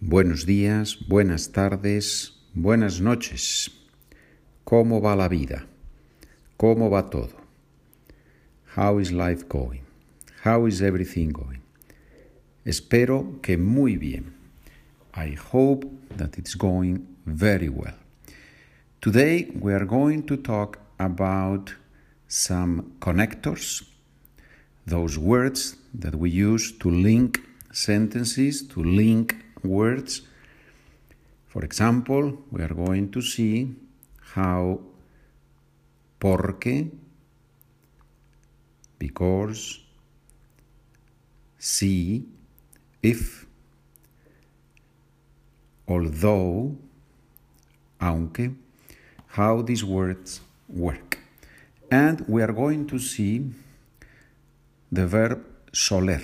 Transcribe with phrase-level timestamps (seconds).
[0.00, 3.68] Buenos días, buenas tardes, buenas noches.
[4.62, 5.66] ¿Cómo va la vida?
[6.56, 7.34] ¿Cómo va todo?
[8.76, 9.82] How is life going?
[10.44, 11.62] How is everything going?
[12.64, 14.34] Espero que muy bien.
[15.14, 15.84] I hope
[16.16, 17.96] that it's going very well.
[19.00, 21.74] Today we are going to talk about
[22.28, 23.82] some connectors,
[24.86, 27.40] those words that we use to link
[27.72, 30.22] sentences, to link words.
[31.46, 33.74] For example, we are going to see
[34.34, 34.80] how
[36.18, 36.90] porque,
[38.98, 39.80] because,
[41.58, 42.26] si,
[43.02, 43.46] if,
[45.86, 46.76] although,
[48.00, 48.54] aunque,
[49.28, 51.18] how these words work.
[51.90, 53.50] And we are going to see
[54.90, 56.22] the verb soler.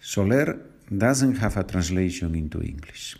[0.00, 3.16] Soler doesn't have a translation into English.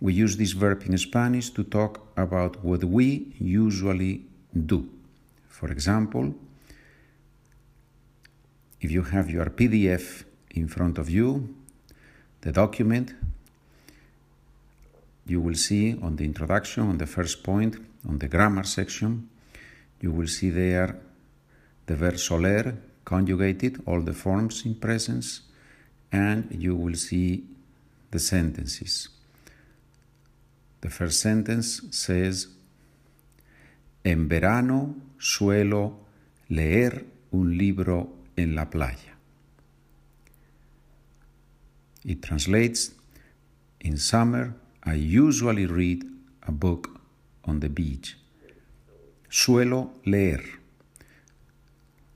[0.00, 4.24] We use this verb in Spanish to talk about what we usually
[4.54, 4.88] do.
[5.48, 6.34] For example,
[8.80, 11.54] if you have your PDF in front of you,
[12.40, 13.14] the document,
[15.26, 17.76] you will see on the introduction, on the first point,
[18.08, 19.28] on the grammar section,
[20.00, 20.98] you will see there
[21.86, 22.74] the verb soler
[23.04, 25.42] conjugated, all the forms in presence,
[26.12, 27.44] and you will see
[28.10, 29.08] the sentences.
[30.80, 32.48] The first sentence says,
[34.04, 35.98] En verano suelo
[36.48, 39.16] leer un libro en la playa.
[42.04, 42.92] It translates,
[43.80, 46.04] In summer I usually read
[46.42, 47.00] a book
[47.44, 48.16] on the beach.
[49.30, 50.42] Suelo leer.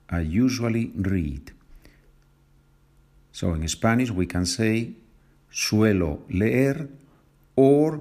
[0.09, 1.53] I usually read.
[3.35, 4.93] So in Spanish we can say
[5.51, 6.89] suelo leer
[7.57, 8.01] or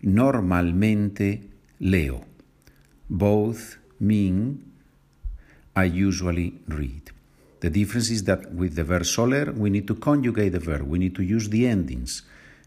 [0.00, 2.24] normalmente leo.
[3.06, 4.72] Both mean
[5.76, 7.10] I usually read.
[7.60, 10.88] The difference is that with the verb soler we need to conjugate the verb.
[10.88, 12.22] We need to use the endings.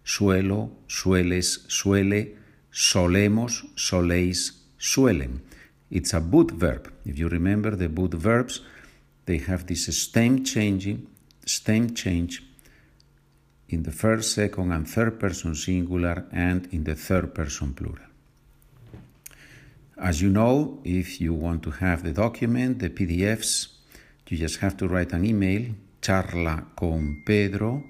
[0.06, 2.36] Suelo, sueles, suele,
[2.72, 5.40] solemos, soléis, suelen.
[5.90, 6.94] It's a boot verb.
[7.06, 8.62] If you remember the boot verbs,
[9.26, 11.08] they have this stem changing
[11.48, 12.44] stem change
[13.70, 18.06] in the first, second, and third person singular and in the third person plural.
[19.98, 23.68] As you know, if you want to have the document, the PDFs,
[24.30, 27.84] you just have to write an email, charlaconpedro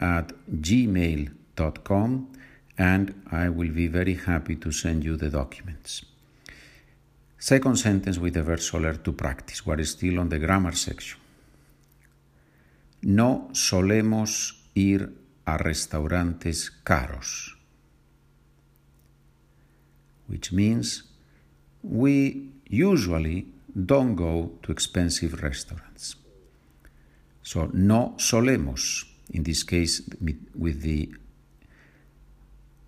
[0.00, 2.28] at gmail.com,
[2.76, 6.04] and I will be very happy to send you the documents.
[7.38, 9.64] Second sentence with the verb soler to practice.
[9.64, 11.20] We're still on the grammar section.
[13.04, 15.12] No solemos ir
[15.44, 17.56] a restaurantes caros,
[20.26, 21.04] which means
[21.82, 26.16] we usually don't go to expensive restaurants.
[27.42, 30.02] So, no solemos, in this case
[30.54, 31.12] with the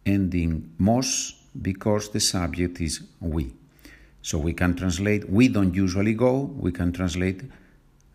[0.07, 3.53] ending mos, because the subject is we.
[4.23, 7.43] So we can translate we don't usually go, we can translate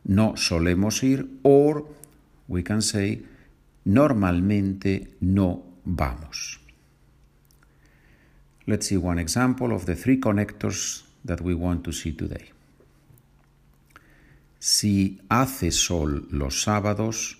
[0.04, 1.88] no solemos ir, or
[2.48, 3.24] we can say
[3.86, 6.60] normalmente no vamos.
[8.68, 12.52] Let's see one example of the three connectors that we want to see today.
[14.60, 17.38] Si hace sol los sábados,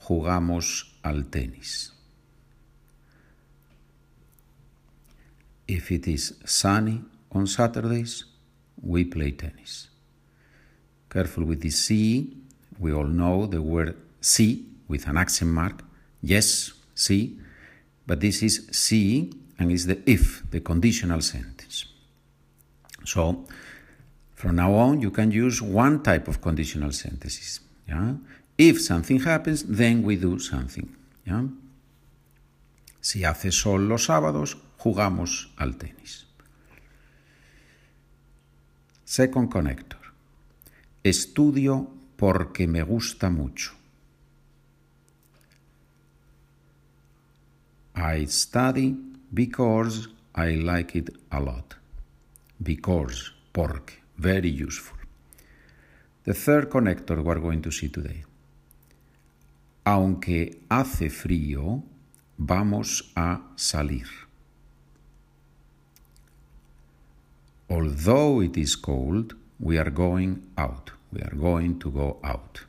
[0.00, 1.92] jugamos al tenis.
[5.66, 7.02] If it is sunny
[7.32, 8.26] on Saturdays,
[8.80, 9.88] we play tennis.
[11.14, 12.36] Careful with the si.
[12.80, 15.84] We all know the word sí with an accent mark.
[16.20, 17.38] Yes, sí.
[18.04, 21.86] But this is si and is the if, the conditional sentence.
[23.04, 23.46] So
[24.34, 27.60] from now on, you can use one type of conditional sentences.
[27.88, 28.14] Yeah?
[28.58, 30.96] If something happens, then we do something.
[31.24, 31.44] Yeah?
[33.00, 36.26] Si hace sol los sábados, jugamos al tenis.
[39.04, 40.03] Second connector.
[41.04, 41.86] Estudio
[42.16, 43.74] porque me gusta mucho.
[47.94, 48.96] I study
[49.30, 51.76] because I like it a lot.
[52.62, 54.96] Because, porque, very useful.
[56.24, 58.24] The third connector we're going to see today.
[59.84, 61.82] Aunque hace frío,
[62.38, 64.08] vamos a salir.
[67.68, 70.90] Although it is cold, we are going out.
[71.12, 72.60] We are going to go out.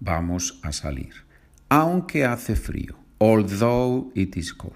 [0.00, 1.26] Vamos a salir.
[1.68, 4.74] aunque hace frío, although it is cold.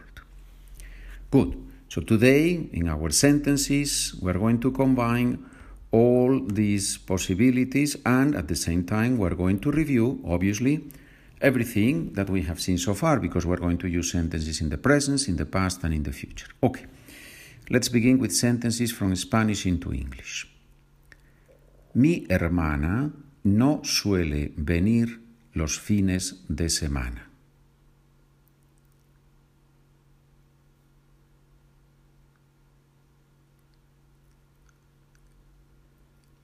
[1.31, 1.56] Good.
[1.88, 5.44] So today, in our sentences, we're going to combine
[5.92, 10.84] all these possibilities and at the same time, we're going to review, obviously,
[11.40, 14.78] everything that we have seen so far because we're going to use sentences in the
[14.78, 16.46] present, in the past, and in the future.
[16.62, 16.87] Okay.
[17.70, 20.46] Let's begin with sentences from Spanish into English.
[21.94, 25.20] Mi hermana no suele venir
[25.54, 27.31] los fines de semana.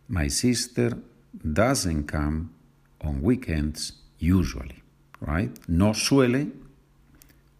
[0.08, 0.96] My sister
[1.44, 2.50] doesn't come
[3.00, 4.82] on weekends usually,
[5.20, 5.50] right?
[5.68, 6.50] No suele,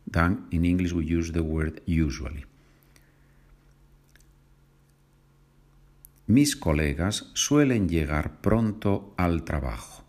[0.07, 2.45] then in English we use the word usually.
[6.29, 10.05] Mis colegas suelen llegar pronto al trabajo.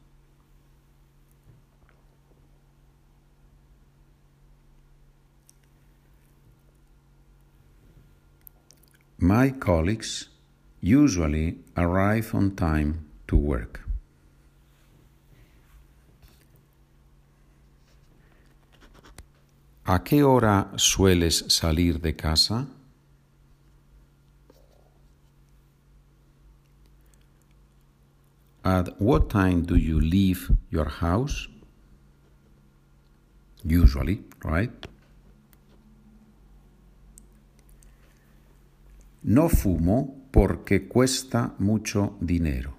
[9.19, 10.29] My colleagues
[10.81, 13.81] usually arrive on time to work.
[19.85, 22.67] ¿A qué hora sueles salir de casa?
[28.67, 31.47] At what time do you leave your house?
[33.63, 34.85] Usually, right?
[39.23, 42.73] No fumo porque cuesta mucho dinero.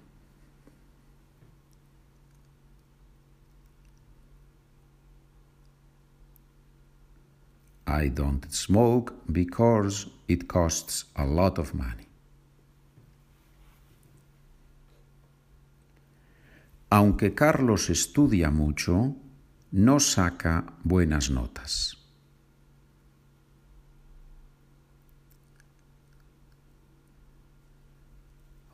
[7.87, 12.08] I don't smoke because it costs a lot of money.
[16.91, 19.17] Aunque Carlos estudia mucho,
[19.71, 21.99] no saca buenas notas.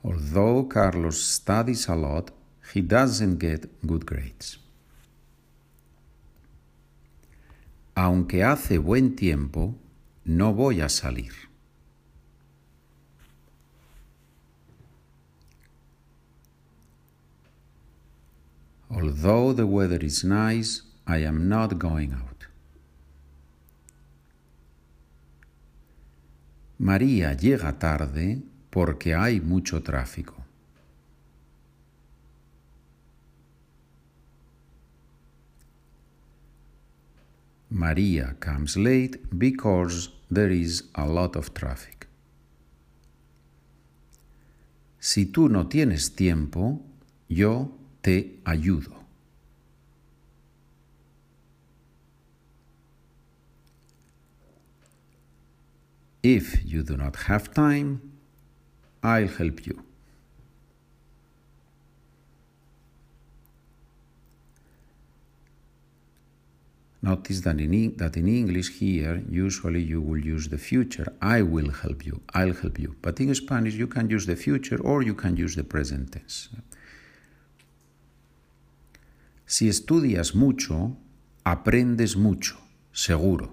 [0.04, 2.30] Although Carlos studies a lot,
[2.72, 4.60] he doesn't get good grades.
[7.96, 9.74] Aunque hace buen tiempo,
[10.24, 11.32] no voy a salir.
[18.90, 22.46] Although the weather is nice, I am not going out.
[26.78, 30.44] María llega tarde porque hay mucho tráfico.
[37.70, 42.06] María comes late because there is a lot of traffic.
[45.00, 46.80] Si tú no tienes tiempo,
[47.28, 47.72] yo
[48.04, 48.92] te ayudo.
[56.22, 58.00] If you do not have time,
[59.02, 59.82] I'll help you.
[67.02, 71.06] Notice that in, that in English here, usually you will use the future.
[71.20, 72.22] I will help you.
[72.32, 72.96] I'll help you.
[73.02, 76.48] But in Spanish, you can use the future or you can use the present tense.
[79.54, 80.96] Si estudias mucho,
[81.44, 82.56] aprendes mucho,
[82.92, 83.52] seguro.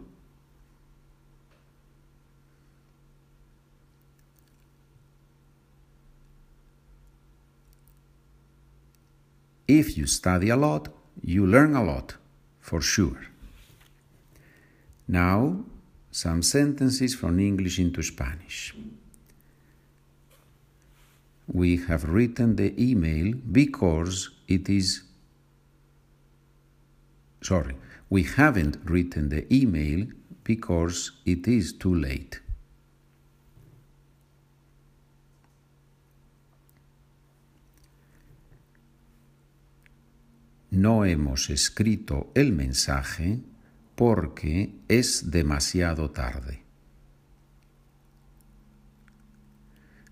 [9.68, 10.90] If you study a lot,
[11.22, 12.16] you learn a lot,
[12.60, 13.28] for sure.
[15.08, 15.64] Now,
[16.10, 18.74] some sentences from English into Spanish.
[21.46, 25.11] We have written the email because it is.
[27.42, 27.76] Sorry,
[28.10, 30.08] we haven't written the email
[30.44, 32.40] because it is too late.
[40.72, 43.42] No hemos escrito el mensaje
[43.96, 46.64] porque es demasiado tarde.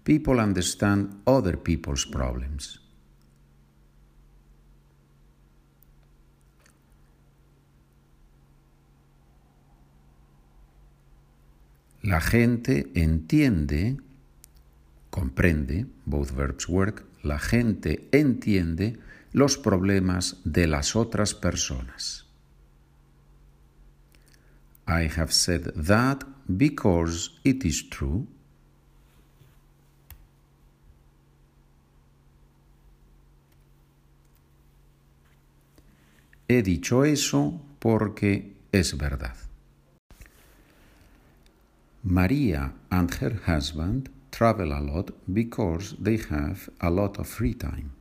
[0.03, 2.79] People understand other people's problems.
[12.01, 13.97] La gente entiende,
[15.09, 18.97] comprende, both verbs work, la gente entiende
[19.33, 22.25] los problemas de las otras personas.
[24.87, 28.25] I have said that because it is true.
[36.47, 39.48] He dicho eso porque es verdad.
[42.11, 47.91] Maria and her husband travel a lot because they have a lot of free time.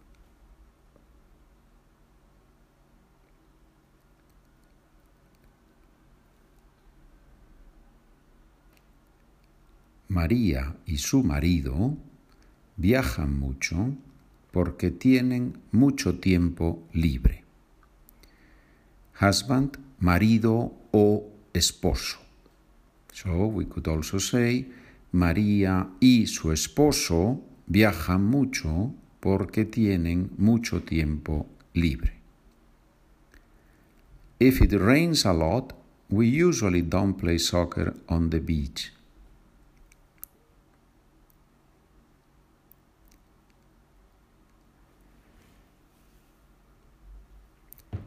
[10.09, 11.99] María y su marido
[12.79, 13.93] viajan mucho
[14.53, 17.45] porque tienen mucho tiempo libre.
[19.21, 22.28] Husband, marido o esposo.
[23.23, 24.65] So we could also say
[25.13, 32.13] María y su esposo viajan mucho porque tienen mucho tiempo libre.
[34.39, 35.73] If it rains a lot,
[36.09, 38.93] we usually don't play soccer on the beach.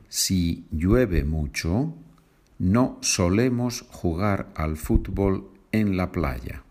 [0.08, 1.94] Si llueve mucho,
[2.62, 6.62] no solemos jugar al fútbol en la playa.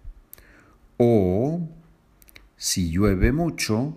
[0.99, 1.68] O
[2.56, 3.97] si llueve mucho,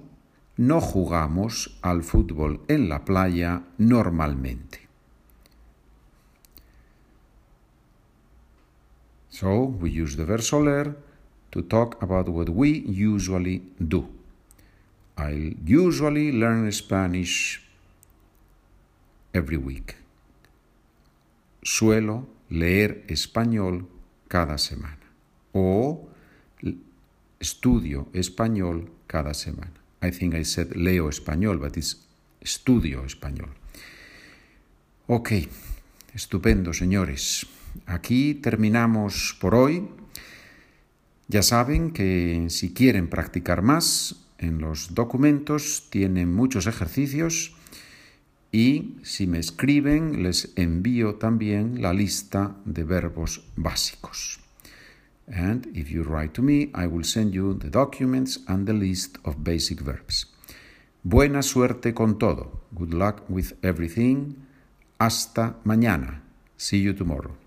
[0.57, 4.87] no jugamos al fútbol en la playa normalmente.
[9.29, 10.95] So we use the verb soler
[11.51, 14.07] to talk about what we usually do.
[15.15, 17.61] I usually learn Spanish
[19.31, 20.02] every week.
[21.63, 23.87] Suelo leer español
[24.27, 24.99] cada semana.
[25.53, 26.09] O
[27.39, 29.73] estudio español cada semana.
[30.01, 32.05] I think I said leo español, but it's
[32.41, 33.49] estudio español.
[35.07, 35.31] Ok,
[36.13, 37.47] estupendo, señores.
[37.85, 39.87] Aquí terminamos por hoy.
[41.27, 47.55] Ya saben que si quieren practicar más, en los documentos tienen muchos ejercicios
[48.53, 54.39] y si me escriben les envío también la lista de verbos básicos.
[55.27, 59.17] And if you write to me, I will send you the documents and the list
[59.23, 60.31] of basic verbs.
[61.01, 62.61] Buena suerte con todo.
[62.71, 64.35] Good luck with everything.
[64.99, 66.21] Hasta mañana.
[66.55, 67.42] See you tomorrow.